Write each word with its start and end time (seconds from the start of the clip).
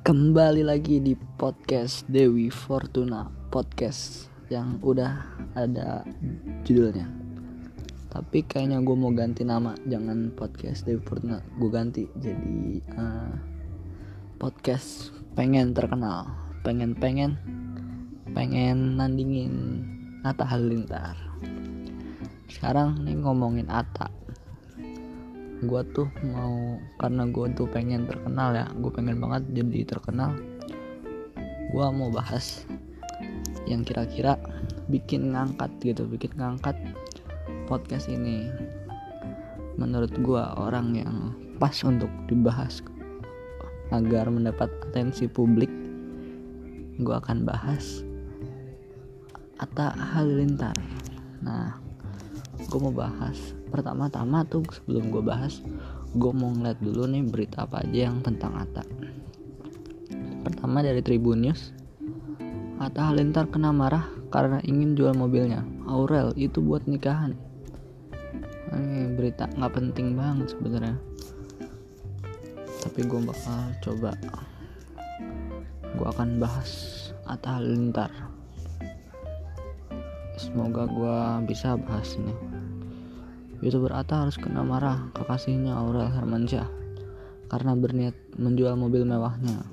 Kembali 0.00 0.64
lagi 0.64 0.96
di 0.96 1.12
podcast 1.12 2.08
Dewi 2.08 2.48
Fortuna 2.48 3.28
Podcast 3.52 4.32
yang 4.48 4.80
udah 4.80 5.20
ada 5.52 6.08
judulnya. 6.64 7.04
Tapi 8.08 8.40
kayaknya 8.48 8.80
gue 8.80 8.96
mau 8.96 9.12
ganti 9.12 9.44
nama 9.44 9.76
Jangan 9.84 10.32
podcast 10.32 10.88
Dewi 10.88 11.04
Fortuna 11.04 11.44
Gue 11.60 11.68
ganti 11.68 12.08
jadi 12.16 12.80
uh, 12.96 13.32
Podcast 14.40 15.12
pengen 15.36 15.76
terkenal 15.76 16.32
Pengen-pengen 16.64 17.36
Pengen 18.32 18.96
nandingin 18.96 19.84
Atta 20.24 20.48
Halilintar. 20.48 21.20
Sekarang 22.48 23.04
nih 23.04 23.20
ngomongin 23.20 23.68
Atta 23.68 24.08
gue 25.60 25.82
tuh 25.92 26.08
mau 26.24 26.80
karena 26.96 27.28
gue 27.28 27.46
tuh 27.52 27.68
pengen 27.68 28.08
terkenal 28.08 28.56
ya 28.56 28.66
gue 28.72 28.90
pengen 28.92 29.20
banget 29.20 29.44
jadi 29.52 29.96
terkenal 29.96 30.32
gue 31.70 31.86
mau 31.92 32.08
bahas 32.08 32.64
yang 33.68 33.86
kira-kira 33.86 34.40
bikin 34.90 35.30
ngangkat 35.30 35.70
gitu 35.84 36.02
bikin 36.10 36.34
ngangkat 36.34 36.74
podcast 37.70 38.10
ini. 38.10 38.50
Menurut 39.78 40.10
gue 40.10 40.42
orang 40.58 40.98
yang 40.98 41.14
pas 41.62 41.72
untuk 41.86 42.10
dibahas 42.26 42.82
agar 43.94 44.26
mendapat 44.26 44.66
atensi 44.90 45.30
publik 45.30 45.70
gue 47.00 47.14
akan 47.14 47.46
bahas 47.46 48.02
Atta 49.62 49.94
Halilintar. 49.94 50.74
Nah 51.46 51.78
gue 52.58 52.78
mau 52.82 52.92
bahas 52.92 53.54
pertama-tama 53.70 54.42
tuh 54.44 54.66
sebelum 54.74 55.14
gue 55.14 55.22
bahas 55.22 55.62
gue 56.10 56.32
mau 56.34 56.50
ngeliat 56.50 56.82
dulu 56.82 57.06
nih 57.06 57.22
berita 57.22 57.64
apa 57.64 57.86
aja 57.86 58.10
yang 58.10 58.18
tentang 58.18 58.58
Atta. 58.58 58.82
Pertama 60.42 60.82
dari 60.82 60.98
Tribun 60.98 61.46
News 61.46 61.70
Atta 62.82 63.12
Halilintar 63.12 63.46
kena 63.52 63.70
marah 63.70 64.08
karena 64.34 64.58
ingin 64.66 64.98
jual 64.98 65.14
mobilnya 65.14 65.62
Aurel 65.84 66.34
itu 66.34 66.58
buat 66.64 66.82
nikahan. 66.88 67.36
Ini 68.72 69.14
berita 69.14 69.46
nggak 69.54 69.74
penting 69.76 70.18
banget 70.18 70.56
sebenarnya. 70.56 70.96
Tapi 72.80 73.00
gue 73.04 73.20
bakal 73.20 73.60
coba. 73.84 74.10
Gue 75.94 76.08
akan 76.08 76.40
bahas 76.40 76.70
Atta 77.28 77.60
Halilintar. 77.60 78.10
Semoga 80.40 80.88
gue 80.88 81.18
bisa 81.52 81.76
bahas 81.76 82.16
ini 82.16 82.32
youtuber 83.60 83.92
Atta 83.92 84.24
harus 84.24 84.40
kena 84.40 84.64
marah 84.64 85.12
kekasihnya 85.12 85.76
Aurel 85.76 86.08
Hermansyah 86.08 86.68
karena 87.52 87.72
berniat 87.76 88.16
menjual 88.40 88.76
mobil 88.76 89.04
mewahnya. 89.04 89.64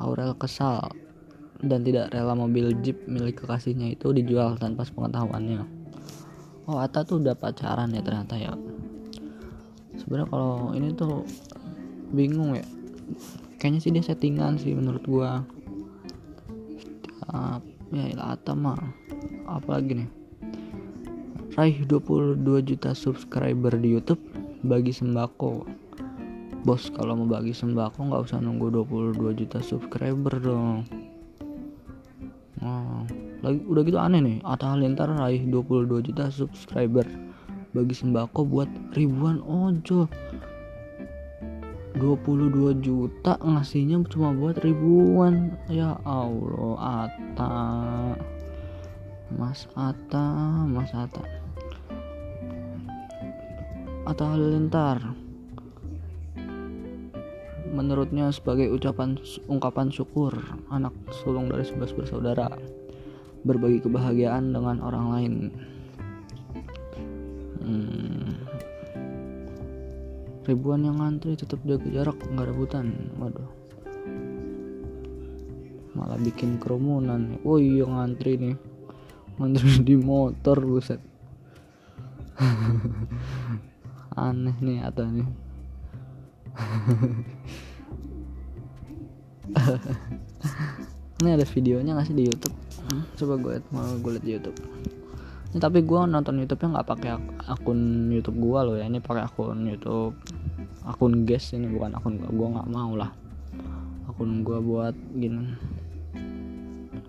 Aurel 0.00 0.34
kesal 0.34 0.90
dan 1.64 1.84
tidak 1.84 2.12
rela 2.12 2.36
mobil 2.36 2.72
Jeep 2.80 3.04
milik 3.08 3.44
kekasihnya 3.44 3.94
itu 3.94 4.12
dijual 4.12 4.56
tanpa 4.56 4.84
sepengetahuannya. 4.84 5.64
Oh 6.64 6.80
Atta 6.80 7.04
tuh 7.04 7.20
udah 7.20 7.36
pacaran 7.36 7.92
ya 7.92 8.00
ternyata 8.00 8.34
ya. 8.40 8.52
Sebenarnya 10.00 10.28
kalau 10.32 10.72
ini 10.72 10.88
tuh 10.96 11.22
bingung 12.10 12.56
ya. 12.56 12.64
Kayaknya 13.60 13.80
sih 13.80 13.92
dia 13.92 14.04
settingan 14.04 14.56
sih 14.56 14.72
menurut 14.72 15.04
gua. 15.04 15.44
Ya 17.94 18.10
ilah 18.10 18.34
Atta 18.34 18.54
mah 18.58 18.78
apalagi 19.46 20.02
nih 20.02 20.08
raih 21.54 21.86
22 21.86 22.42
juta 22.66 22.90
subscriber 22.98 23.78
di 23.78 23.94
YouTube 23.94 24.18
bagi 24.66 24.90
sembako. 24.90 25.62
Bos 26.66 26.90
kalau 26.90 27.14
mau 27.14 27.30
bagi 27.30 27.54
sembako 27.54 28.10
nggak 28.10 28.22
usah 28.26 28.42
nunggu 28.42 28.74
22 28.82 29.38
juta 29.38 29.62
subscriber 29.62 30.34
dong. 30.42 30.82
Wow. 32.58 33.06
lagi 33.46 33.60
udah 33.70 33.82
gitu 33.86 33.98
aneh 34.02 34.18
nih. 34.18 34.36
Atta 34.42 34.74
Halilintar 34.74 35.14
raih 35.14 35.46
22 35.46 36.10
juta 36.10 36.26
subscriber. 36.26 37.06
Bagi 37.70 37.94
sembako 37.94 38.40
buat 38.50 38.70
ribuan 38.98 39.38
ojol 39.38 40.10
22 41.94 42.82
juta 42.82 43.38
ngasihnya 43.38 44.02
cuma 44.10 44.34
buat 44.34 44.58
ribuan. 44.58 45.54
Ya 45.70 45.94
Allah 46.02 47.06
Atta. 47.06 47.54
Mas 49.34 49.66
Atta 49.74 50.26
Mas 50.66 50.90
Atta 50.94 51.33
Atta 54.04 54.36
Halilintar. 54.36 55.16
Menurutnya 57.72 58.28
sebagai 58.36 58.68
ucapan 58.68 59.16
ungkapan 59.48 59.88
syukur 59.88 60.36
anak 60.68 60.92
sulung 61.08 61.48
dari 61.48 61.64
11 61.64 61.96
bersaudara 61.96 62.52
berbagi 63.48 63.80
kebahagiaan 63.80 64.52
dengan 64.52 64.84
orang 64.84 65.06
lain. 65.08 65.34
Hmm. 67.64 68.28
ribuan 70.44 70.84
yang 70.84 71.00
ngantri 71.00 71.40
tetap 71.40 71.56
jaga 71.64 71.88
jarak 71.88 72.20
nggak 72.28 72.52
rebutan. 72.52 72.92
Waduh. 73.16 73.48
Malah 75.96 76.20
bikin 76.20 76.60
kerumunan 76.60 77.40
oh 77.40 77.56
iya 77.56 77.88
ngantri 77.88 78.36
nih. 78.36 78.56
Ngantri 79.40 79.80
di 79.80 79.96
motor 79.96 80.60
buset 80.60 81.00
aneh 84.14 84.54
nih 84.62 84.78
atau 84.86 85.04
nih. 85.06 85.26
Ini 91.22 91.28
ada 91.34 91.46
videonya 91.46 91.94
nggak 91.94 92.06
sih 92.06 92.16
di 92.16 92.24
YouTube? 92.26 92.56
Hmm, 92.90 93.02
coba 93.16 93.34
gue 93.40 93.54
mau 93.74 93.86
gue 93.98 94.10
liat 94.18 94.24
di 94.24 94.32
YouTube. 94.38 94.58
Ini 95.54 95.58
tapi 95.62 95.86
gue 95.86 96.00
nonton 96.06 96.42
YouTube-nya 96.42 96.78
nggak 96.78 96.88
pakai 96.90 97.10
ak 97.14 97.24
akun 97.58 98.10
YouTube 98.10 98.38
gue 98.42 98.58
loh 98.58 98.74
ya 98.74 98.90
ini 98.90 98.98
pakai 98.98 99.22
akun 99.22 99.70
YouTube 99.70 100.18
akun 100.82 101.22
guest 101.22 101.54
ini 101.54 101.70
bukan 101.70 101.94
akun 101.94 102.18
gue 102.18 102.30
gue 102.30 102.48
nggak 102.54 102.68
mau 102.70 102.92
lah. 102.98 103.10
Akun 104.10 104.42
gue 104.42 104.58
buat 104.58 104.94
gini. 105.14 105.54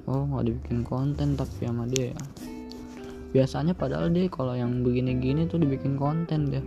Oh 0.06 0.26
nggak 0.30 0.46
dibikin 0.46 0.86
konten 0.86 1.34
tapi 1.38 1.66
sama 1.66 1.86
dia 1.90 2.14
ya. 2.14 2.20
Biasanya 3.36 3.76
padahal 3.76 4.14
dia 4.16 4.32
kalau 4.32 4.56
yang 4.56 4.80
begini-gini 4.80 5.44
tuh 5.50 5.60
dibikin 5.60 6.00
konten 6.00 6.48
dia 6.50 6.64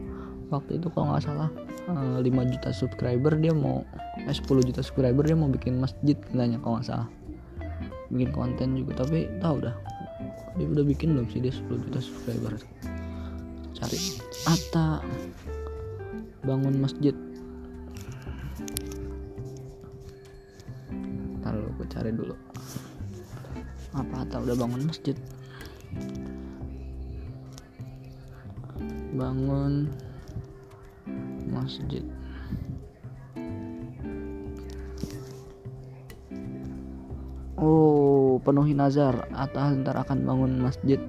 waktu 0.49 0.81
itu 0.81 0.89
kalau 0.93 1.13
nggak 1.13 1.25
salah. 1.25 1.51
5 1.89 2.21
eh, 2.21 2.47
juta 2.53 2.69
subscriber 2.69 3.33
dia 3.41 3.57
mau 3.57 3.81
eh 4.21 4.35
10 4.37 4.45
juta 4.45 4.85
subscriber 4.85 5.25
dia 5.25 5.33
mau 5.33 5.49
bikin 5.49 5.81
masjid 5.81 6.17
katanya 6.21 6.61
kalau 6.61 6.81
nggak 6.81 6.89
salah. 6.89 7.09
Bikin 8.13 8.31
konten 8.33 8.77
juga 8.77 9.05
tapi 9.05 9.29
tahu 9.41 9.65
dah. 9.65 9.77
Dia 10.61 10.67
udah 10.69 10.85
bikin 10.85 11.17
belum 11.17 11.27
sih 11.33 11.41
dia 11.41 11.53
10 11.53 11.85
juta 11.89 11.99
subscriber. 12.01 12.53
Cari 13.73 13.99
Atta 14.45 15.01
bangun 16.45 16.77
masjid. 16.77 17.17
Ntar 21.41 21.57
gue 21.57 21.87
cari 21.89 22.11
dulu. 22.13 22.35
Apa 23.97 24.29
Atta 24.29 24.37
udah 24.45 24.57
bangun 24.61 24.83
masjid? 24.89 25.17
Bangun 29.17 29.89
masjid 31.59 32.05
Oh 37.59 38.39
penuhi 38.39 38.71
nazar. 38.71 39.27
Atta 39.35 39.67
Halilintar 39.67 39.99
akan 39.99 40.19
bangun 40.23 40.53
masjid. 40.63 41.03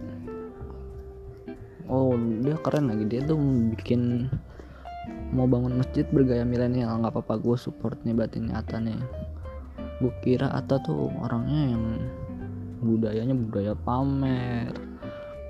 Oh 1.85 2.17
dia 2.17 2.57
keren 2.65 2.89
lagi. 2.89 3.05
Dia 3.05 3.21
tuh 3.21 3.37
bikin 3.77 4.33
mau 5.29 5.45
bangun 5.45 5.77
masjid 5.77 6.09
bergaya 6.09 6.41
milenial. 6.41 6.97
Nggak 6.97 7.21
apa-apa 7.21 7.37
gue 7.37 7.53
support 7.53 8.01
nih 8.01 8.17
batinnya 8.17 8.57
Atta 8.57 8.81
nih 8.81 8.97
gue 9.99 10.13
kira 10.23 10.47
Atta 10.55 10.79
tuh 10.79 11.11
orangnya 11.21 11.75
yang 11.75 11.85
budayanya 12.81 13.35
budaya 13.37 13.73
pamer. 13.77 14.73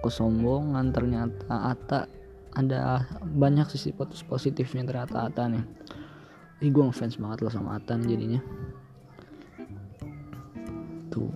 Kesombongan 0.04 0.92
ternyata 0.92 1.72
Atta 1.75 2.12
ada 2.57 3.06
banyak 3.22 3.69
sisi 3.69 3.94
positifnya 4.25 4.86
ternyata 4.88 5.30
Ata 5.30 5.46
nih 5.50 5.66
Ih 6.60 6.75
gue 6.75 6.84
ngefans 6.84 7.16
banget 7.24 7.40
loh 7.40 7.54
sama 7.56 7.80
Atan 7.80 8.04
jadinya. 8.04 8.44
Tuh. 11.07 11.31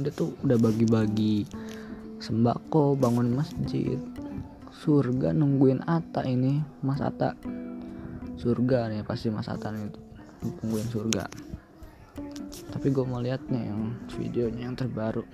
Dia 0.00 0.08
tuh 0.08 0.32
udah 0.40 0.56
bagi-bagi 0.56 1.44
Sembako 2.16 2.96
bangun 2.96 3.36
masjid. 3.36 4.00
Surga 4.72 5.36
nungguin 5.36 5.84
Ata 5.84 6.24
ini 6.24 6.64
Mas 6.80 7.04
Ata 7.04 7.36
Surga 8.40 8.88
nih 8.88 9.04
pasti 9.04 9.28
Mas 9.28 9.52
Ata 9.52 9.68
nih 9.68 9.92
Nungguin 10.64 10.88
surga. 10.88 11.28
Tapi 12.72 12.88
gue 12.88 13.04
mau 13.04 13.20
lihat 13.20 13.52
nih 13.52 13.68
yang 13.68 14.00
videonya 14.16 14.64
yang 14.64 14.74
terbaru 14.80 15.28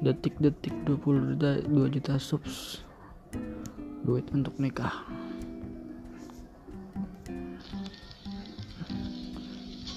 detik-detik 0.00 0.72
22 0.88 1.68
juta 1.92 2.16
subs. 2.16 2.80
Duit 4.00 4.24
untuk 4.32 4.56
nikah. 4.56 5.04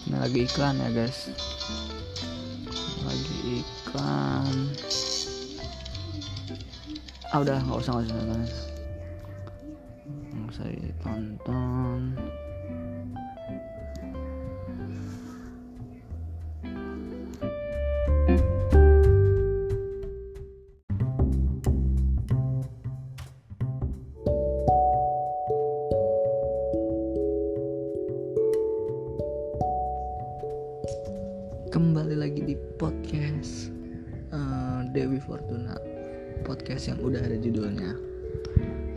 Ini 0.04 0.20
lagi 0.20 0.44
iklan 0.44 0.76
ya 0.76 0.90
guys. 0.92 1.32
Lagi 3.08 3.64
iklan. 3.64 4.56
Ah 7.32 7.40
udah 7.40 7.58
nggak 7.64 7.80
usah 7.80 7.92
nggak 7.96 8.06
usah. 8.12 8.20
Nggak 10.36 10.50
usah 10.52 10.66
ditonton 10.68 12.02
Fortuna 35.24 35.76
podcast 36.44 36.92
yang 36.92 37.00
udah 37.00 37.24
ada 37.24 37.38
judulnya. 37.40 37.96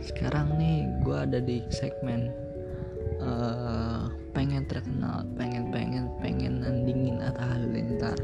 Sekarang 0.03 0.59
nih 0.59 0.85
gue 1.01 1.17
ada 1.17 1.39
di 1.39 1.63
segmen 1.71 2.29
uh, 3.23 4.11
pengen 4.35 4.67
terkenal 4.69 5.25
pengen 5.39 5.71
pengen 5.73 6.11
pengen 6.21 6.61
nandingin 6.61 7.23
Atta 7.23 7.41
Halilintar. 7.55 8.17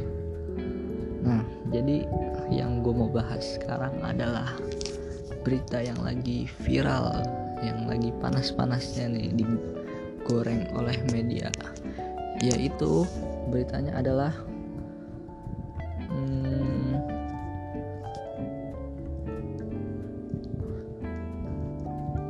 Nah 1.24 1.42
jadi 1.72 2.06
yang 2.52 2.84
gue 2.84 2.94
mau 2.94 3.10
bahas 3.10 3.58
sekarang 3.58 3.98
adalah 4.04 4.54
berita 5.42 5.82
yang 5.82 5.98
lagi 6.04 6.46
viral 6.62 7.24
yang 7.64 7.88
lagi 7.88 8.12
panas-panasnya 8.20 9.08
nih 9.08 9.32
digoreng 9.34 10.68
oleh 10.76 11.00
media. 11.16 11.48
Yaitu 12.44 13.08
beritanya 13.48 14.04
adalah 14.04 14.36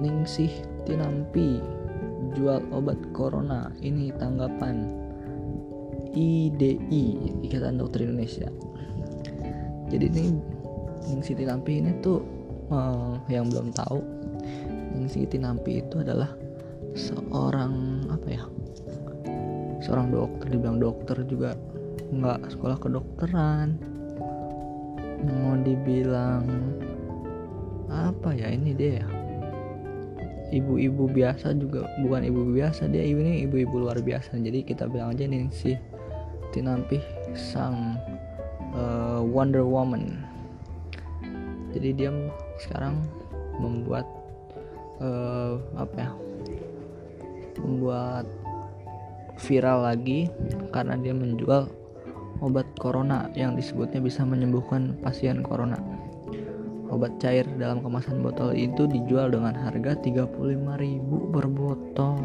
Ningsih 0.03 0.51
Tinampi 0.83 1.63
jual 2.35 2.59
obat 2.75 3.00
corona. 3.15 3.71
Ini 3.79 4.11
tanggapan 4.19 4.91
IDI 6.11 7.39
Ikatan 7.47 7.79
Dokter 7.79 8.03
Indonesia. 8.03 8.51
Jadi 9.88 10.05
ini 10.11 10.25
Ningsih 11.07 11.39
Tinampi 11.39 11.79
ini 11.79 11.95
tuh 12.03 12.19
uh, 12.67 13.15
yang 13.31 13.47
belum 13.47 13.71
tahu 13.71 14.03
Ningsih 15.00 15.23
Tinampi 15.31 15.79
itu 15.79 16.03
adalah 16.03 16.35
seorang 16.94 18.05
apa 18.11 18.27
ya 18.27 18.44
seorang 19.81 20.13
dokter 20.13 20.47
dibilang 20.51 20.77
dokter 20.83 21.17
juga 21.25 21.55
nggak 22.13 22.51
sekolah 22.51 22.77
kedokteran. 22.77 23.79
Mau 25.23 25.55
dibilang 25.63 26.44
apa 27.88 28.35
ya 28.35 28.51
ini 28.51 28.75
dia 28.75 29.00
ya 29.00 29.23
ibu-ibu 30.53 31.09
biasa 31.09 31.57
juga 31.57 31.89
bukan 32.05 32.21
ibu 32.29 32.53
biasa 32.53 32.85
dia 32.85 33.01
ini 33.01 33.50
ibu-ibu 33.50 33.81
luar 33.81 33.97
biasa 34.05 34.38
jadi 34.38 34.61
kita 34.61 34.85
bilang 34.85 35.17
aja 35.17 35.25
nih 35.25 35.50
si 35.50 35.73
Tinampi 36.53 37.01
sang 37.33 37.97
uh, 38.77 39.25
Wonder 39.25 39.65
Woman 39.65 40.21
jadi 41.73 41.89
dia 41.97 42.11
sekarang 42.61 43.01
membuat 43.57 44.05
uh, 45.01 45.57
apa 45.73 45.95
ya 45.97 46.11
membuat 47.57 48.25
viral 49.41 49.89
lagi 49.89 50.29
karena 50.69 50.94
dia 51.01 51.13
menjual 51.17 51.65
obat 52.44 52.67
corona 52.77 53.29
yang 53.33 53.57
disebutnya 53.57 54.03
bisa 54.03 54.27
menyembuhkan 54.27 55.00
pasien 55.00 55.41
corona. 55.41 55.79
Obat 56.94 57.18
cair 57.18 57.50
dalam 57.57 57.81
kemasan 57.81 58.22
botol 58.22 58.54
itu 58.54 58.86
dijual 58.86 59.34
dengan 59.34 59.57
harga 59.57 59.98
35.000 59.98 61.34
per 61.34 61.45
botol. 61.50 62.22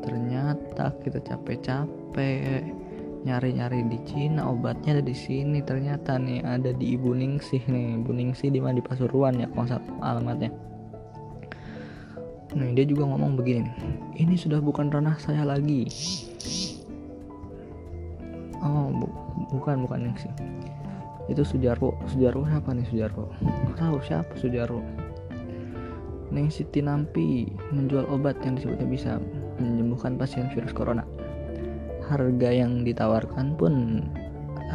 Ternyata 0.00 0.96
kita 1.04 1.20
capek-capek 1.20 2.64
nyari-nyari 3.28 3.84
di 3.84 4.00
Cina 4.08 4.48
obatnya 4.48 4.96
ada 4.96 5.04
di 5.04 5.12
sini. 5.12 5.60
Ternyata 5.60 6.16
nih 6.16 6.40
ada 6.40 6.72
di 6.72 6.96
Ibu 6.96 7.12
Ningsih 7.12 7.68
nih. 7.68 8.00
Ibu 8.00 8.16
Ningsih 8.16 8.48
di 8.48 8.64
mana? 8.64 8.80
Di 8.80 8.84
Pasuruan 8.88 9.36
ya 9.36 9.52
kalau 9.52 9.76
alamatnya. 10.00 10.48
Nih 12.56 12.72
dia 12.72 12.88
juga 12.88 13.04
ngomong 13.04 13.36
begini 13.36 13.68
Ini 14.16 14.32
sudah 14.40 14.64
bukan 14.64 14.88
ranah 14.88 15.20
saya 15.20 15.44
lagi. 15.44 15.84
Oh 18.64 18.88
bu 18.88 19.06
bukan 19.52 19.84
bukan 19.84 20.08
yang 20.08 20.16
sih 20.16 20.32
Itu 21.28 21.44
Sujarwo. 21.44 21.94
Sujarwo 22.08 22.48
siapa 22.48 22.72
nih 22.72 22.88
Sujarwo? 22.88 23.28
Tahu 23.76 23.96
siapa 24.00 24.32
Sujarwo? 24.34 24.80
Neng 26.28 26.52
Siti 26.52 26.84
Nampi 26.84 27.48
menjual 27.72 28.04
obat 28.08 28.36
yang 28.44 28.56
disebutnya 28.56 28.88
bisa 28.88 29.12
menyembuhkan 29.56 30.20
pasien 30.20 30.48
virus 30.52 30.76
corona. 30.76 31.04
Harga 32.04 32.50
yang 32.52 32.84
ditawarkan 32.84 33.56
pun 33.56 34.04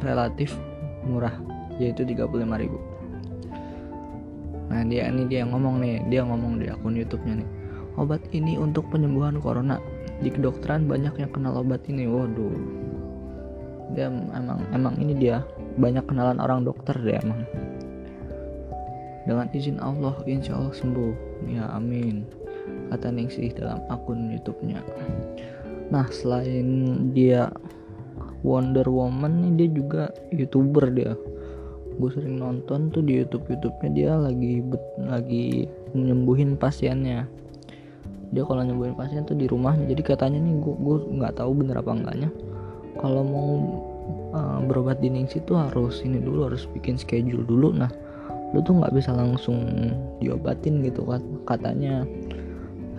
relatif 0.01 0.53
murah 1.05 1.33
yaitu 1.81 2.05
35.000 2.05 2.93
Nah 4.73 4.81
dia 4.89 5.05
ini 5.09 5.29
dia 5.29 5.45
ngomong 5.45 5.85
nih. 5.85 6.01
Dia 6.09 6.25
ngomong 6.25 6.57
di 6.57 6.65
akun 6.73 6.97
YouTube-nya 6.97 7.45
nih. 7.45 7.49
Obat 8.01 8.25
ini 8.33 8.57
untuk 8.57 8.89
penyembuhan 8.89 9.37
corona. 9.37 9.77
Di 10.17 10.33
kedokteran 10.33 10.89
banyak 10.89 11.13
yang 11.21 11.29
kenal 11.29 11.61
obat 11.61 11.85
ini. 11.85 12.09
Waduh. 12.09 12.57
Dia 13.93 14.09
emang 14.09 14.65
emang 14.73 14.97
ini 14.97 15.13
dia 15.13 15.45
banyak 15.77 16.05
kenalan 16.05 16.37
orang 16.37 16.65
dokter 16.67 16.93
deh 16.97 17.17
emang. 17.17 17.41
Dengan 19.23 19.47
izin 19.55 19.79
Allah 19.79 20.15
insya 20.27 20.59
Allah 20.59 20.75
sembuh. 20.75 21.47
Ya 21.47 21.71
amin. 21.71 22.27
Kata 22.91 23.09
Ningsih 23.09 23.55
dalam 23.55 23.79
akun 23.87 24.31
YouTube-nya. 24.31 24.83
Nah 25.89 26.07
selain 26.11 26.67
dia 27.15 27.51
Wonder 28.43 28.85
Woman 28.91 29.55
dia 29.55 29.71
juga 29.71 30.11
youtuber 30.35 30.91
dia. 30.91 31.15
Gue 31.95 32.09
sering 32.11 32.41
nonton 32.41 32.91
tuh 32.91 33.05
di 33.05 33.21
YouTube 33.21 33.47
YouTube-nya 33.47 33.89
dia 33.93 34.11
lagi 34.17 34.59
lagi 34.99 35.69
menyembuhin 35.95 36.59
pasiennya. 36.59 37.29
Dia 38.33 38.43
kalau 38.49 38.65
nyembuhin 38.65 38.97
pasien 38.97 39.23
tuh 39.23 39.37
di 39.37 39.47
rumahnya. 39.47 39.87
Jadi 39.87 40.01
katanya 40.03 40.41
nih 40.41 40.57
gue 40.59 40.73
gue 40.73 40.97
nggak 41.21 41.39
tahu 41.39 41.51
bener 41.55 41.79
apa 41.79 41.91
enggaknya. 41.95 42.29
Kalau 42.99 43.23
mau 43.23 43.49
uh, 44.33 44.59
berobat 44.65 44.99
di 44.99 45.09
Ningsi 45.11 45.43
tuh 45.45 45.59
harus 45.59 46.01
ini 46.01 46.19
dulu 46.19 46.51
harus 46.51 46.65
bikin 46.71 46.97
schedule 46.97 47.45
dulu. 47.45 47.71
Nah 47.73 47.91
lu 48.53 48.61
tuh 48.61 48.77
nggak 48.77 48.93
bisa 48.93 49.13
langsung 49.13 49.59
diobatin 50.21 50.81
gitu 50.85 51.05
kan 51.05 51.21
katanya. 51.47 52.05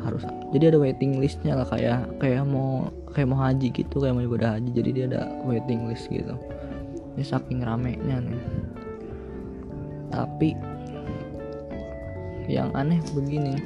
Harus 0.04 0.26
jadi 0.52 0.74
ada 0.74 0.78
waiting 0.80 1.16
listnya 1.16 1.56
lah 1.56 1.66
kayak 1.68 2.20
kayak 2.20 2.44
mau 2.44 2.92
kayak 3.16 3.28
mau 3.30 3.40
haji 3.40 3.72
gitu 3.72 4.02
kayak 4.02 4.14
mau 4.14 4.24
ibadah 4.24 4.60
haji. 4.60 4.70
Jadi 4.72 4.90
dia 4.92 5.04
ada 5.10 5.22
waiting 5.48 5.88
list 5.88 6.10
gitu. 6.12 6.36
Ini 7.14 7.24
saking 7.24 7.64
ramenya 7.64 8.20
nih. 8.20 8.42
Tapi 10.12 10.50
yang 12.50 12.70
aneh 12.76 13.00
begini. 13.16 13.56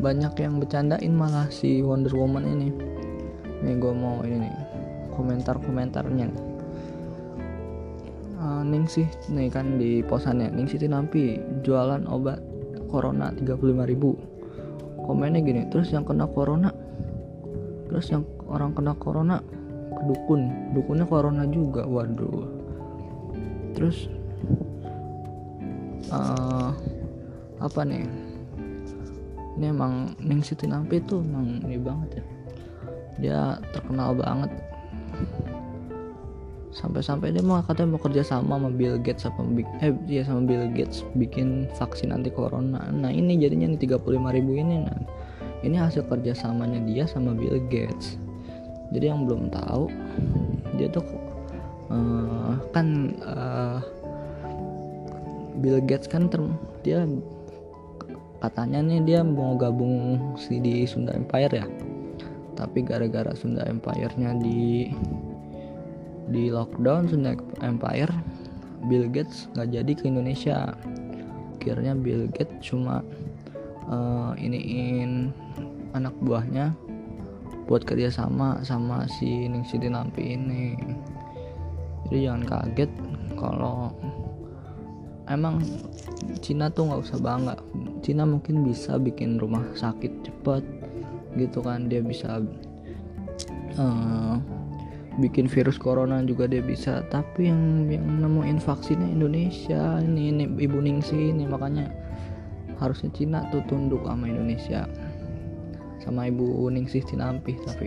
Banyak 0.00 0.32
yang 0.40 0.56
bercandain 0.56 1.12
malah 1.12 1.52
si 1.52 1.84
Wonder 1.84 2.16
Woman 2.16 2.48
ini. 2.48 2.68
Nih 3.60 3.76
gue 3.76 3.92
mau 3.92 4.24
ini 4.24 4.48
nih 4.48 4.59
komentar-komentarnya. 5.20 6.32
Uh, 8.40 8.64
Ningsih 8.64 9.04
nih 9.28 9.52
kan 9.52 9.76
di 9.76 10.00
posannya. 10.00 10.48
Ningsih 10.48 10.80
Tinampi 10.80 11.36
jualan 11.60 12.08
obat 12.08 12.40
corona 12.88 13.28
35.000 13.36 14.40
komennya 15.04 15.40
gini 15.42 15.62
terus 15.68 15.90
yang 15.90 16.06
kena 16.06 16.30
corona? 16.30 16.70
Terus 17.90 18.06
yang 18.14 18.22
orang 18.46 18.70
kena 18.72 18.94
corona 18.94 19.42
ke 19.90 20.02
dukun 20.06 20.72
dukunnya 20.72 21.06
corona 21.10 21.42
juga. 21.50 21.82
Waduh. 21.82 22.46
Terus 23.74 24.06
uh, 26.14 26.70
apa 27.58 27.80
nih? 27.82 28.06
Ini 29.58 29.76
emang 29.76 30.16
Ning 30.22 30.40
Siti 30.40 30.64
Nampi 30.64 31.02
tuh 31.04 31.20
emang 31.20 31.60
ini 31.66 31.76
banget 31.76 32.22
ya. 32.22 32.24
Dia 33.20 33.40
terkenal 33.74 34.16
banget 34.16 34.48
sampai-sampai 36.70 37.34
dia 37.34 37.42
mau 37.42 37.58
katanya 37.60 37.98
mau 37.98 38.02
kerja 38.02 38.22
sama 38.22 38.54
sama 38.54 38.70
Bill 38.70 38.94
Gates 39.02 39.26
apa 39.26 39.42
eh 39.82 39.90
dia 40.06 40.22
sama 40.22 40.46
Bill 40.46 40.70
Gates 40.70 41.02
bikin 41.18 41.66
vaksin 41.74 42.14
anti 42.14 42.30
corona. 42.30 42.86
Nah 42.94 43.10
ini 43.10 43.36
jadinya 43.36 43.74
nih 43.74 43.90
35 43.90 44.36
ribu 44.36 44.52
ini 44.54 44.86
nah. 44.86 45.00
Ini 45.60 45.76
hasil 45.76 46.08
kerjasamanya 46.08 46.80
dia 46.88 47.04
sama 47.04 47.36
Bill 47.36 47.60
Gates. 47.68 48.16
Jadi 48.96 49.12
yang 49.12 49.28
belum 49.28 49.52
tahu 49.52 49.92
dia 50.80 50.88
tuh 50.88 51.04
uh, 51.92 52.54
kan 52.72 53.12
uh, 53.26 53.78
Bill 55.60 55.82
Gates 55.84 56.08
kan 56.08 56.30
ter 56.32 56.40
dia 56.80 57.04
katanya 58.40 58.80
nih 58.80 59.00
dia 59.04 59.20
mau 59.20 59.52
gabung 59.58 60.16
si 60.40 60.56
di 60.64 60.88
Sunda 60.88 61.12
Empire 61.12 61.60
ya 61.60 61.66
tapi 62.58 62.82
gara-gara 62.86 63.32
Sunda 63.34 63.66
Empire-nya 63.66 64.36
di 64.38 64.90
di 66.30 66.46
lockdown 66.46 67.10
Sunda 67.10 67.34
Empire 67.60 68.12
Bill 68.86 69.10
Gates 69.12 69.50
nggak 69.52 69.68
jadi 69.76 69.92
ke 69.92 70.04
Indonesia. 70.08 70.72
Akhirnya 71.60 71.92
Bill 71.92 72.30
Gates 72.32 72.64
cuma 72.64 73.04
uh, 73.90 74.32
iniin 74.40 75.34
anak 75.92 76.14
buahnya 76.24 76.72
buat 77.68 77.84
kerjasama 77.84 78.64
sama 78.64 79.04
si 79.06 79.46
Ning 79.46 79.66
Siti 79.68 79.92
Nampi 79.92 80.34
ini. 80.34 80.74
Jadi 82.08 82.26
jangan 82.26 82.44
kaget 82.48 82.90
kalau 83.36 83.92
emang 85.28 85.60
Cina 86.40 86.72
tuh 86.72 86.88
nggak 86.88 87.02
usah 87.04 87.18
bangga. 87.20 87.54
Cina 88.00 88.24
mungkin 88.24 88.64
bisa 88.64 88.96
bikin 88.96 89.36
rumah 89.36 89.62
sakit 89.76 90.12
cepet 90.24 90.64
gitu 91.36 91.62
kan. 91.62 91.86
Dia 91.86 92.02
bisa 92.02 92.42
uh, 93.78 94.36
bikin 95.18 95.46
virus 95.50 95.76
corona 95.76 96.22
juga 96.22 96.46
dia 96.50 96.62
bisa. 96.62 97.02
Tapi 97.10 97.50
yang 97.50 97.86
yang 97.90 98.06
nemuin 98.22 98.58
vaksinnya 98.62 99.08
Indonesia 99.10 100.00
ini 100.02 100.32
ini 100.34 100.44
ibu 100.58 100.78
Ningsi 100.80 101.34
ini. 101.34 101.44
Makanya 101.46 101.90
harusnya 102.80 103.12
Cina 103.12 103.44
tuh 103.52 103.62
tunduk 103.68 104.06
sama 104.06 104.26
Indonesia. 104.30 104.88
Sama 106.00 106.32
ibu 106.32 106.70
Ningsih 106.72 107.04
Cinampi 107.04 107.58
tapi 107.66 107.86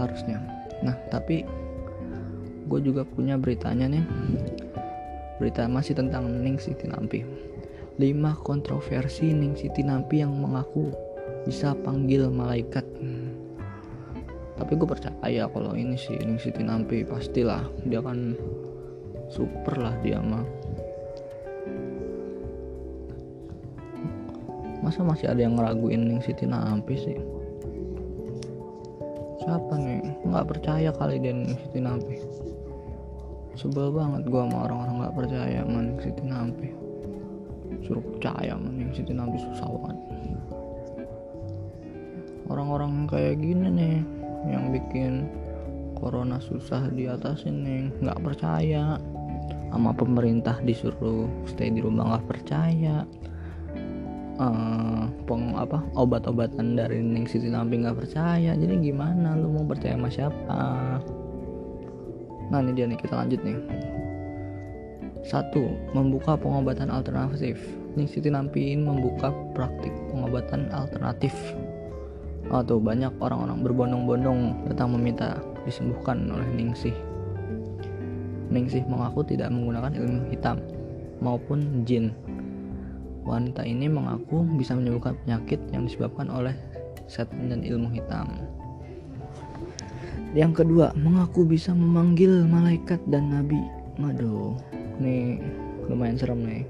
harusnya. 0.00 0.42
Nah 0.82 0.96
tapi 1.08 1.46
gue 2.64 2.80
juga 2.80 3.06
punya 3.06 3.38
beritanya 3.38 3.86
nih. 3.86 4.04
Berita 5.38 5.66
masih 5.66 5.98
tentang 5.98 6.30
Ningsih 6.42 6.78
Tinampi 6.78 7.26
5 7.94 8.10
kontroversi 8.42 9.30
Ningsih 9.30 9.70
Tinampi 9.70 10.18
yang 10.18 10.34
mengaku 10.34 10.90
bisa 11.44 11.76
panggil 11.84 12.32
malaikat. 12.32 12.84
Tapi 14.54 14.72
gue 14.80 14.88
percaya 14.88 15.44
kalau 15.50 15.76
ini 15.76 15.98
sih 15.98 16.16
Ningsih 16.16 16.56
Tinampi 16.56 17.04
pastilah 17.04 17.68
dia 17.84 18.00
kan 18.00 18.32
super 19.28 19.76
lah 19.76 19.94
dia 20.00 20.24
mah. 20.24 20.44
Masa 24.80 25.00
masih 25.00 25.32
ada 25.32 25.40
yang 25.40 25.56
ngeraguin 25.56 26.04
Ning 26.04 26.20
Siti 26.20 26.44
Nampi 26.44 26.92
sih? 27.00 27.16
Siapa 29.40 29.80
nih? 29.80 30.28
Nggak 30.28 30.44
percaya 30.44 30.92
kali 30.92 31.24
dia 31.24 31.32
Ning 31.32 31.56
Siti 31.56 31.80
Nampi. 31.80 32.20
Sebel 33.56 33.88
banget 33.96 34.28
gua 34.28 34.44
sama 34.44 34.68
orang-orang 34.68 34.96
nggak 35.00 35.16
percaya 35.16 35.58
sama 35.64 35.78
Ning 35.80 36.00
Siti 36.04 36.24
Nampi. 36.28 36.68
Suruh 37.80 38.04
percaya 38.04 38.52
sama 38.60 38.68
Ning 38.76 38.92
Siti 38.92 39.16
Nampi 39.16 39.40
susah 39.40 39.72
banget 39.72 40.03
orang-orang 42.74 43.06
kayak 43.06 43.34
gini 43.38 43.66
nih 43.70 43.98
yang 44.50 44.74
bikin 44.74 45.30
corona 45.94 46.42
susah 46.42 46.90
di 46.90 47.06
atas 47.06 47.46
ini 47.46 47.94
nggak 48.02 48.18
percaya. 48.18 48.98
Sama 49.70 49.90
pemerintah 49.94 50.58
disuruh 50.62 51.26
stay 51.46 51.70
di 51.70 51.78
rumah 51.78 52.14
nggak 52.14 52.26
percaya. 52.26 53.06
Uh, 54.34 55.06
peng 55.30 55.54
apa 55.54 55.78
obat-obatan 55.94 56.74
dari 56.74 56.98
Ning 56.98 57.30
Siti 57.30 57.46
Nampi 57.46 57.78
nggak 57.78 57.94
percaya. 57.94 58.58
Jadi 58.58 58.74
gimana 58.82 59.38
lu 59.38 59.54
mau 59.54 59.62
percaya 59.62 59.94
sama 59.94 60.10
siapa? 60.10 60.62
Nah 62.50 62.58
ini 62.58 62.74
dia 62.74 62.90
nih 62.90 62.98
kita 62.98 63.14
lanjut 63.14 63.38
nih. 63.46 63.58
Satu 65.22 65.62
membuka 65.94 66.34
pengobatan 66.34 66.90
alternatif. 66.90 67.62
Ning 67.94 68.10
Siti 68.10 68.26
Nampiin 68.26 68.82
membuka 68.82 69.30
praktik 69.54 69.94
pengobatan 70.10 70.66
alternatif 70.74 71.30
tuh 72.62 72.78
banyak 72.78 73.10
orang-orang 73.18 73.64
berbondong-bondong 73.66 74.70
datang 74.70 74.94
meminta 74.94 75.40
disembuhkan 75.66 76.28
oleh 76.30 76.46
Ningsih 76.54 76.94
Ningsih 78.52 78.86
mengaku 78.86 79.26
tidak 79.26 79.50
menggunakan 79.50 79.90
ilmu 79.96 80.30
hitam 80.30 80.62
maupun 81.18 81.82
jin 81.82 82.14
Wanita 83.24 83.64
ini 83.64 83.88
mengaku 83.88 84.44
bisa 84.60 84.76
menyembuhkan 84.76 85.16
penyakit 85.24 85.56
yang 85.72 85.88
disebabkan 85.88 86.28
oleh 86.28 86.52
setan 87.08 87.48
dan 87.48 87.64
ilmu 87.64 87.88
hitam. 87.88 88.28
Yang 90.36 90.60
kedua, 90.60 90.92
mengaku 90.92 91.48
bisa 91.48 91.72
memanggil 91.72 92.44
malaikat 92.44 93.00
dan 93.08 93.32
nabi. 93.32 93.64
Waduh, 93.96 94.60
nih 95.00 95.40
lumayan 95.88 96.20
serem 96.20 96.44
nih. 96.44 96.68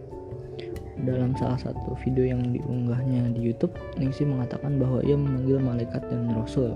Dalam 1.03 1.35
salah 1.35 1.59
satu 1.59 1.99
video 2.07 2.23
yang 2.23 2.55
diunggahnya 2.55 3.35
di 3.35 3.51
YouTube, 3.51 3.75
Ningsi 3.99 4.23
mengatakan 4.23 4.79
bahwa 4.79 5.03
ia 5.03 5.19
memanggil 5.19 5.59
malaikat 5.59 6.07
dan 6.07 6.31
rasul. 6.39 6.71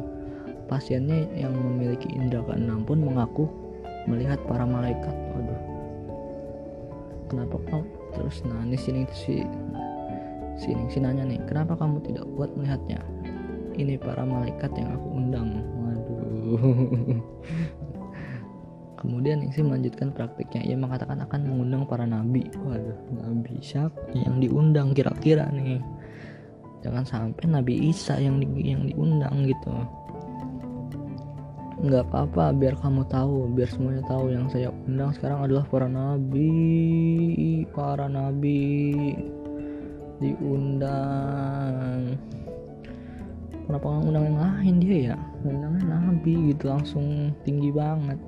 Pasiennya 0.66 1.30
yang 1.38 1.54
memiliki 1.54 2.10
indera 2.10 2.42
keenam 2.50 2.82
pun 2.82 2.98
mengaku 2.98 3.46
melihat 4.10 4.42
para 4.50 4.66
malaikat. 4.66 5.14
Waduh, 5.14 5.60
kenapa 7.30 7.56
kau 7.70 7.82
terus 8.18 8.42
di 8.42 8.78
sini 8.78 9.06
si 9.14 9.46
si 10.58 10.98
nanya 10.98 11.22
nih 11.22 11.38
kenapa 11.46 11.78
kamu 11.78 12.02
tidak 12.02 12.26
buat 12.34 12.50
melihatnya? 12.58 12.98
Ini 13.78 14.02
para 14.02 14.26
malaikat 14.26 14.74
yang 14.74 14.98
aku 14.98 15.08
undang. 15.14 15.62
Waduh 15.78 17.22
kemudian 18.98 19.40
Ningsi 19.40 19.62
melanjutkan 19.62 20.10
praktiknya. 20.10 20.66
Ia 20.66 20.76
mengatakan 20.76 21.22
akan 21.22 21.40
mengundang 21.46 21.86
para 21.86 22.04
nabi. 22.04 22.50
Waduh 22.52 22.98
nabi 23.14 23.62
siapa 23.62 23.98
yang 24.12 24.42
diundang 24.42 24.92
kira-kira 24.92 25.46
nih? 25.54 25.78
Jangan 26.78 27.04
sampai 27.06 27.44
Nabi 27.50 27.90
Isa 27.90 28.14
yang 28.22 28.38
di, 28.38 28.46
yang 28.62 28.86
diundang 28.86 29.46
gitu. 29.50 29.74
Nggak 31.78 32.10
apa-apa 32.10 32.54
biar 32.54 32.74
kamu 32.78 33.02
tahu 33.10 33.50
biar 33.54 33.70
semuanya 33.70 34.02
tahu. 34.06 34.30
Yang 34.30 34.46
saya 34.54 34.68
undang 34.86 35.10
sekarang 35.14 35.46
adalah 35.46 35.64
para 35.66 35.90
nabi 35.90 37.66
para 37.74 38.06
nabi 38.06 38.58
diundang. 40.22 42.14
Kenapa 43.66 43.84
nggak 43.84 44.06
undang 44.06 44.24
yang 44.26 44.38
lain? 44.38 44.74
Dia 44.78 44.96
ya 45.14 45.18
undangnya 45.42 45.84
nabi 45.86 46.34
gitu 46.54 46.70
langsung 46.70 47.34
tinggi 47.42 47.74
banget 47.74 48.18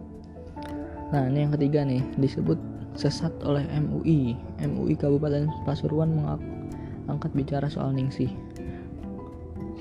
nah 1.10 1.26
ini 1.26 1.46
yang 1.46 1.52
ketiga 1.58 1.82
nih 1.82 2.02
disebut 2.18 2.58
sesat 2.94 3.30
oleh 3.42 3.66
MUI 3.78 4.34
MUI 4.62 4.94
Kabupaten 4.98 5.50
Pasuruan 5.66 6.10
mengangkat 6.14 7.30
bicara 7.34 7.66
soal 7.70 7.94
Ningsih 7.94 8.30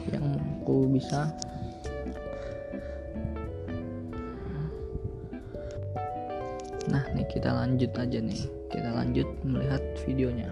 yang 0.09 0.25
aku 0.61 0.89
bisa 0.89 1.29
Nah, 6.89 7.05
nih 7.13 7.29
kita 7.29 7.53
lanjut 7.53 7.93
aja 8.01 8.17
nih. 8.17 8.49
Kita 8.73 8.89
lanjut 8.97 9.29
melihat 9.45 9.77
videonya. 10.09 10.49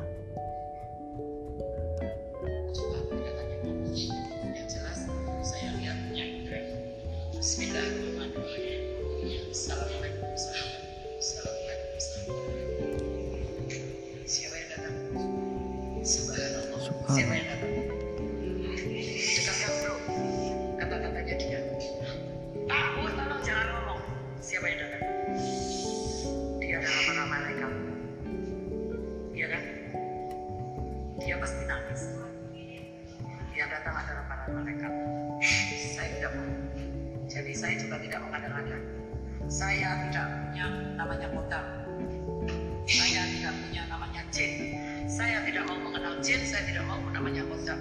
Jin. 44.31 44.75
Saya 45.07 45.43
tidak 45.47 45.63
mau 45.71 45.79
mengenal 45.79 46.19
jin 46.19 46.41
saya 46.43 46.63
tidak 46.67 46.83
mau 46.85 46.99
namanya 47.11 47.43
kota 47.47 47.75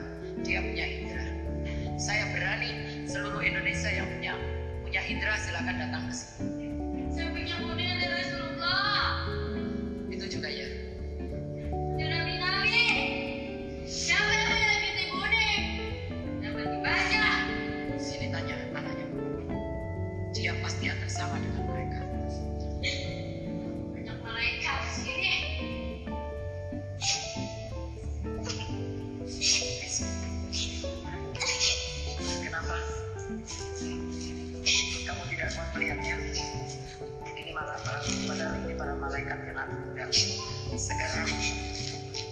dia 0.46 0.62
punya 0.62 0.84
indera. 0.86 1.26
Saya 1.96 2.24
berani 2.36 2.70
seluruh 3.08 3.42
Indonesia 3.42 3.90
yang 3.90 4.06
punya 4.06 4.34
punya 4.84 5.02
indera 5.06 5.34
silakan 5.42 5.76
datang 5.80 6.02
ke 6.06 6.14
sini. 6.14 6.68
Saya 7.10 7.26
punya 7.32 7.56
kepada 38.06 38.46
para 38.78 38.94
malaikat 38.96 39.38
yang 39.50 39.58
aku 39.58 39.74
undang 39.90 40.12
sekarang 40.76 41.28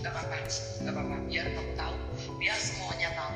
gak 0.04 0.12
apa-apa 0.12 0.36
gak 0.84 0.92
apa-apa 0.92 1.16
biar 1.26 1.46
kamu 1.50 1.72
tahu. 1.74 1.96
Biar 2.36 2.58
semuanya 2.60 3.08
tahu. 3.16 3.34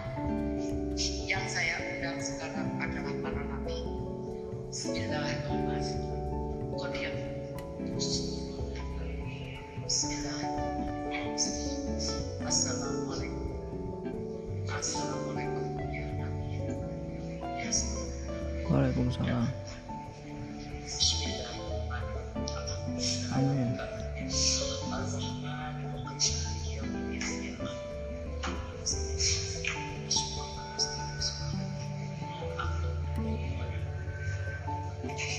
Yang 1.29 1.45
saya 1.49 1.75
undang 1.81 2.19
sekarang 2.21 2.68
Hmm. 35.19 35.35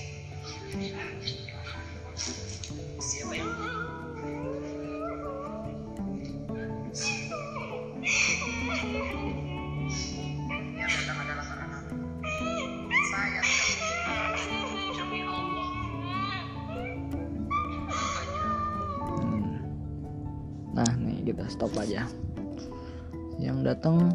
nah 20.75 20.91
nih 21.00 21.24
kita 21.24 21.48
stop 21.48 21.71
aja. 21.79 22.03
Yang 23.39 23.57
datang 23.63 24.12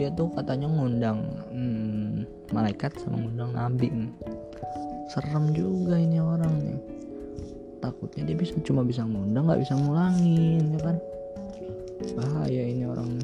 dia 0.00 0.08
tuh 0.16 0.32
katanya 0.32 0.72
ngundang 0.72 1.20
hmm, 1.52 2.24
malaikat 2.56 2.96
sama 2.96 3.20
ngundang 3.20 3.52
nabi 3.52 3.88
serem 5.12 5.52
juga 5.52 6.00
ini 6.00 6.16
orang 6.16 6.54
nih. 6.64 6.80
Takutnya 7.84 8.24
dia 8.24 8.36
bisa 8.38 8.56
cuma 8.64 8.80
bisa 8.80 9.04
ngundang 9.04 9.44
nggak 9.44 9.60
bisa 9.60 9.76
ngulangin 9.76 10.72
ya 10.72 10.80
kan? 10.80 10.96
Bahaya 12.16 12.62
ini 12.64 12.88
orang 12.88 13.20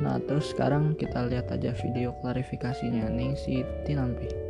nah 0.00 0.16
terus 0.16 0.50
sekarang 0.50 0.96
kita 0.96 1.28
lihat 1.28 1.52
aja 1.52 1.76
video 1.76 2.16
klarifikasinya 2.24 3.12
nih 3.12 3.36
si 3.36 3.60
Tinampi 3.84 4.49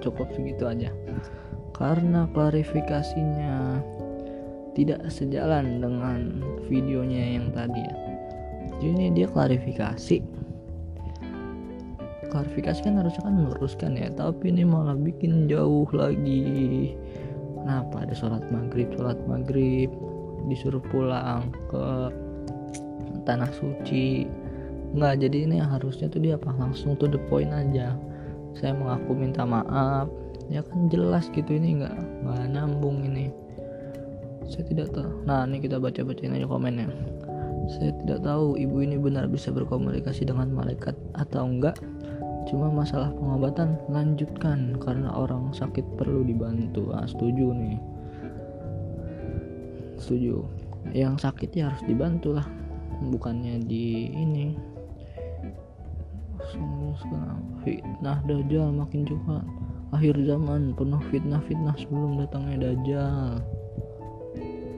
cukup 0.00 0.30
segitu 0.34 0.66
aja. 0.66 0.90
Karena 1.74 2.30
klarifikasinya 2.30 3.82
tidak 4.74 5.06
sejalan 5.10 5.78
dengan 5.78 6.42
videonya 6.66 7.38
yang 7.38 7.50
tadi 7.54 7.82
ya. 7.82 7.96
Jadi 8.82 8.86
ini 8.90 9.06
dia 9.14 9.26
klarifikasi. 9.30 10.18
Klarifikasi 12.30 12.80
kan 12.82 12.98
harusnya 12.98 13.22
kan 13.22 13.34
meluruskan 13.38 13.94
ya 13.94 14.10
tapi 14.10 14.50
ini 14.50 14.66
malah 14.66 14.98
bikin 14.98 15.46
jauh 15.46 15.86
lagi. 15.94 16.94
Kenapa 17.62 18.04
ada 18.04 18.14
sholat 18.14 18.44
maghrib? 18.50 18.90
Sholat 18.98 19.18
maghrib 19.30 19.88
disuruh 20.50 20.82
pulang 20.90 21.54
ke 21.70 22.10
tanah 23.24 23.50
suci. 23.54 24.26
Nggak 24.94 25.26
jadi 25.26 25.38
ini 25.48 25.56
harusnya 25.62 26.10
tuh 26.10 26.22
dia 26.22 26.34
apa? 26.34 26.50
Langsung 26.54 26.98
tuh 26.98 27.10
the 27.10 27.20
point 27.30 27.54
aja 27.54 27.94
saya 28.58 28.72
mengaku 28.74 29.12
minta 29.14 29.42
maaf. 29.42 30.06
Ya 30.52 30.60
kan 30.60 30.92
jelas 30.92 31.32
gitu 31.32 31.56
ini 31.56 31.80
nggak 31.82 31.96
nggak 32.24 32.42
nambung 32.52 33.02
ini. 33.04 33.32
Saya 34.46 34.64
tidak 34.68 34.92
tahu. 34.92 35.08
Nah 35.24 35.48
ini 35.48 35.58
kita 35.58 35.80
baca 35.80 36.00
bacain 36.04 36.36
aja 36.36 36.46
komennya. 36.46 36.88
Saya 37.64 37.96
tidak 38.04 38.20
tahu 38.20 38.60
ibu 38.60 38.84
ini 38.84 39.00
benar 39.00 39.24
bisa 39.24 39.48
berkomunikasi 39.48 40.28
dengan 40.28 40.52
malaikat 40.52 40.92
atau 41.16 41.48
enggak 41.48 41.80
cuma 42.44 42.68
masalah 42.68 43.08
pengobatan 43.16 43.80
lanjutkan 43.88 44.76
karena 44.76 45.08
orang 45.16 45.48
sakit 45.56 45.84
perlu 45.96 46.22
dibantu. 46.28 46.92
Ah 46.92 47.08
setuju 47.08 47.56
nih. 47.56 47.80
Setuju. 49.96 50.44
Yang 50.92 51.24
sakit 51.24 51.50
ya 51.56 51.72
harus 51.72 51.80
dibantu 51.88 52.36
lah 52.36 52.44
bukannya 53.00 53.64
di 53.64 54.12
ini 54.12 54.73
sekarang 56.52 57.40
fitnah 57.64 58.18
dajjal 58.28 58.68
makin 58.70 59.08
cepat 59.08 59.44
akhir 59.94 60.18
zaman 60.26 60.74
penuh 60.74 60.98
fitnah-fitnah 61.14 61.78
sebelum 61.78 62.18
datangnya 62.18 62.70
dajjal. 62.70 63.38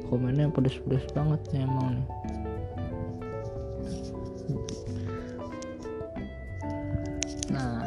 Komennya 0.07 0.53
pedes-pedes 0.53 1.09
banget 1.17 1.41
nih 1.51 1.65
emang 1.65 1.99
nih. 1.99 2.09
Nah 7.51 7.81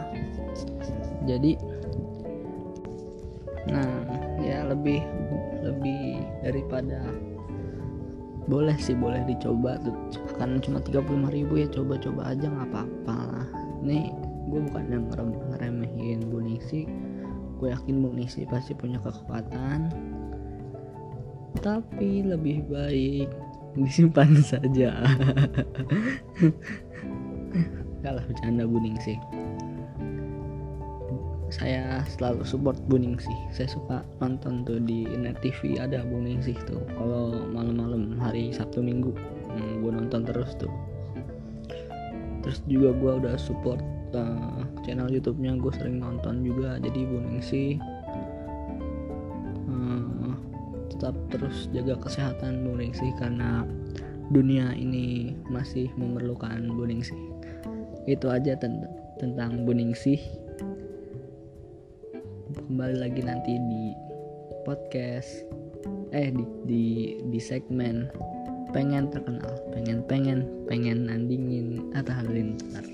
jadi 1.30 1.54
nah 3.70 3.94
ya 4.42 4.66
lebih 4.66 5.06
lebih 5.62 6.26
daripada 6.42 7.00
boleh 8.50 8.76
sih 8.82 8.98
boleh 8.98 9.22
dicoba. 9.30 9.78
Tuh 9.86 9.94
kan 10.42 10.58
cuma 10.66 10.82
35.000 10.82 11.30
ribu 11.30 11.62
ya 11.62 11.68
coba-coba 11.70 12.34
aja 12.34 12.50
nggak 12.50 12.68
apa-apa 12.74 13.16
lah 13.38 13.59
nih 13.84 14.12
gue 14.50 14.60
bukan 14.70 14.86
yang 14.90 15.06
ngerem- 15.14 15.42
ngeremehin 15.54 16.20
Bu 16.28 16.42
Ningsi 16.42 16.90
gue 17.60 17.70
yakin 17.70 17.96
Bu 18.02 18.10
Ningsi 18.16 18.48
pasti 18.50 18.74
punya 18.74 18.98
kekuatan 19.00 19.94
tapi 21.60 22.24
lebih 22.24 22.66
baik 22.70 23.30
disimpan 23.78 24.40
saja 24.52 25.06
kalah 28.02 28.24
bercanda 28.26 28.64
Bu 28.66 28.80
Ningsi 28.82 29.20
saya 31.50 32.06
selalu 32.06 32.46
support 32.46 32.78
Bu 32.86 33.02
Ningsih. 33.02 33.36
Saya 33.50 33.66
suka 33.66 34.06
nonton 34.22 34.62
tuh 34.70 34.78
di 34.86 35.10
Net 35.18 35.42
TV 35.42 35.82
ada 35.82 36.06
Bu 36.06 36.22
Ningsih 36.22 36.56
tuh. 36.70 36.86
Kalau 36.94 37.42
malam-malam 37.50 38.22
hari 38.22 38.54
Sabtu 38.54 38.86
Minggu, 38.86 39.18
hmm, 39.50 39.82
gue 39.82 39.92
nonton 39.92 40.30
terus 40.30 40.54
tuh. 40.62 40.70
Terus 42.40 42.60
juga 42.66 42.96
gue 42.96 43.12
udah 43.26 43.36
support 43.36 43.84
uh, 44.16 44.64
channel 44.88 45.12
YouTube-nya, 45.12 45.60
gue 45.60 45.72
sering 45.76 46.00
nonton 46.00 46.42
juga. 46.42 46.80
Jadi 46.80 47.06
Bu 47.06 47.20
Ningsih 47.20 47.78
uh, 49.68 50.34
tetap 50.90 51.16
terus 51.30 51.68
jaga 51.76 52.00
kesehatan 52.00 52.64
Bu 52.64 52.80
Ningsih 52.80 53.12
karena 53.20 53.68
dunia 54.30 54.72
ini 54.78 55.36
masih 55.52 55.92
memerlukan 56.00 56.74
Bu 56.74 56.88
Ningsih. 56.88 57.20
Itu 58.08 58.32
aja 58.32 58.56
ten- 58.58 58.88
tentang 59.20 59.68
Bu 59.68 59.76
Ningsih 59.76 60.22
kembali 62.70 63.02
lagi 63.02 63.22
nanti 63.26 63.58
di 63.58 63.94
podcast 64.62 65.46
eh 66.14 66.30
di 66.34 66.46
di 66.66 66.86
di 67.30 67.40
segmen 67.42 68.10
pengen 68.70 69.10
terkenal 69.10 69.54
pengen 69.74 70.06
pengen 70.06 70.40
pengen 70.70 71.10
nandingin 71.10 71.90
Atta 71.98 72.22
Halilintar 72.22 72.86